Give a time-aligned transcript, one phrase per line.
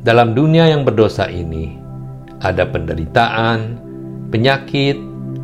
[0.00, 1.76] Dalam dunia yang berdosa ini,
[2.40, 3.76] ada penderitaan,
[4.32, 4.96] penyakit,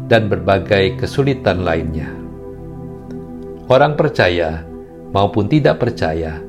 [0.08, 2.08] dan berbagai kesulitan lainnya.
[3.68, 4.64] Orang percaya
[5.12, 6.40] maupun tidak percaya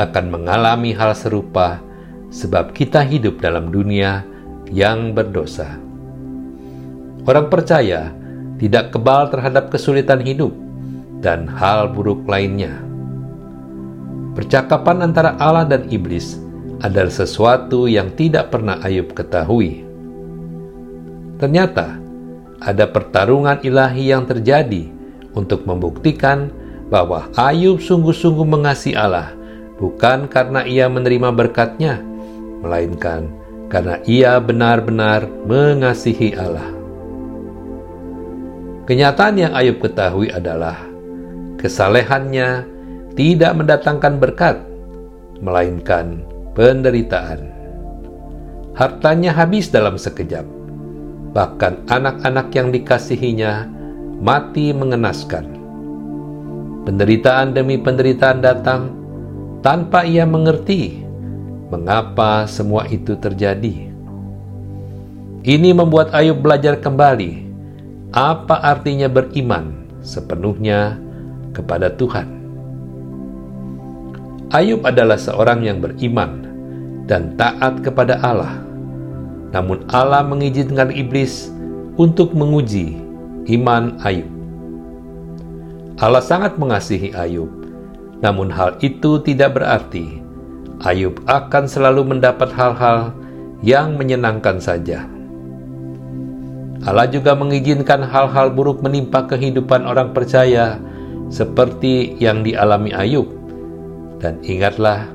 [0.00, 1.84] akan mengalami hal serupa
[2.32, 4.24] sebab kita hidup dalam dunia
[4.72, 5.76] yang berdosa.
[7.28, 8.16] Orang percaya
[8.56, 10.56] tidak kebal terhadap kesulitan hidup
[11.20, 12.80] dan hal buruk lainnya.
[14.32, 16.40] Percakapan antara Allah dan iblis
[16.82, 19.86] adalah sesuatu yang tidak pernah Ayub ketahui.
[21.38, 22.02] Ternyata
[22.58, 24.90] ada pertarungan ilahi yang terjadi
[25.34, 26.50] untuk membuktikan
[26.90, 29.30] bahwa Ayub sungguh-sungguh mengasihi Allah,
[29.78, 32.02] bukan karena ia menerima berkatnya,
[32.60, 33.30] melainkan
[33.70, 36.68] karena ia benar-benar mengasihi Allah.
[38.84, 40.76] Kenyataan yang Ayub ketahui adalah
[41.62, 42.66] kesalehannya
[43.14, 44.56] tidak mendatangkan berkat,
[45.38, 47.40] melainkan penderitaan.
[48.72, 50.44] Hartanya habis dalam sekejap,
[51.36, 53.68] bahkan anak-anak yang dikasihinya
[54.20, 55.44] mati mengenaskan.
[56.82, 58.90] Penderitaan demi penderitaan datang
[59.62, 61.04] tanpa ia mengerti
[61.70, 63.92] mengapa semua itu terjadi.
[65.42, 67.50] Ini membuat Ayub belajar kembali
[68.12, 70.98] apa artinya beriman sepenuhnya
[71.54, 72.41] kepada Tuhan.
[74.52, 76.44] Ayub adalah seorang yang beriman
[77.08, 78.60] dan taat kepada Allah.
[79.48, 81.48] Namun Allah mengizinkan iblis
[81.96, 83.00] untuk menguji
[83.48, 84.28] iman Ayub.
[85.96, 87.48] Allah sangat mengasihi Ayub,
[88.20, 90.20] namun hal itu tidak berarti
[90.84, 93.16] Ayub akan selalu mendapat hal-hal
[93.64, 95.08] yang menyenangkan saja.
[96.84, 100.76] Allah juga mengizinkan hal-hal buruk menimpa kehidupan orang percaya
[101.32, 103.41] seperti yang dialami Ayub
[104.22, 105.10] dan ingatlah,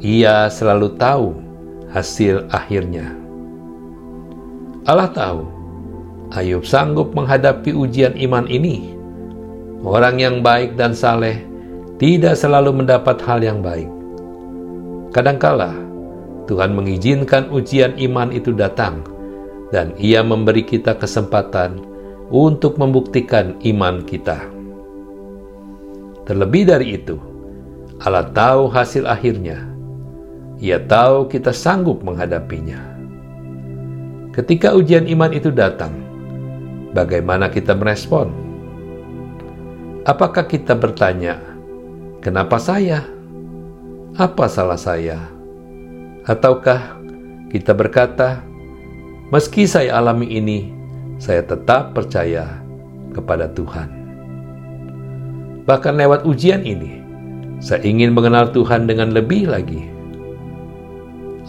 [0.00, 1.36] ia selalu tahu
[1.92, 3.12] hasil akhirnya.
[4.88, 5.44] Allah tahu
[6.30, 8.96] Ayub sanggup menghadapi ujian iman ini.
[9.84, 11.42] Orang yang baik dan saleh
[12.00, 13.90] tidak selalu mendapat hal yang baik.
[15.10, 15.74] Kadangkala
[16.46, 19.06] Tuhan mengizinkan ujian iman itu datang,
[19.70, 21.78] dan Ia memberi kita kesempatan
[22.26, 24.50] untuk membuktikan iman kita.
[26.26, 27.18] Terlebih dari itu,
[28.00, 29.60] Allah tahu hasil akhirnya.
[30.56, 32.80] Ia tahu kita sanggup menghadapinya.
[34.32, 35.92] Ketika ujian iman itu datang,
[36.96, 38.32] bagaimana kita merespon?
[40.08, 41.40] Apakah kita bertanya,
[42.24, 43.04] "Kenapa saya?
[44.16, 45.20] Apa salah saya?"
[46.24, 47.00] Ataukah
[47.52, 48.40] kita berkata,
[49.28, 50.72] "Meski saya alami ini,
[51.20, 52.48] saya tetap percaya
[53.12, 53.92] kepada Tuhan."
[55.68, 56.99] Bahkan lewat ujian ini,
[57.60, 59.86] saya ingin mengenal Tuhan dengan lebih lagi.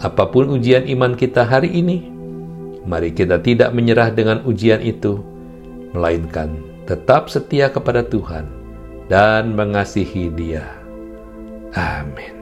[0.04, 2.04] Apa pun ujian iman kita hari ini,
[2.84, 5.24] mari kita tidak menyerah dengan ujian itu,
[5.96, 6.52] melainkan
[6.84, 8.44] tetap setia kepada Tuhan
[9.08, 10.66] dan mengasihi Dia.
[11.72, 12.41] Amin.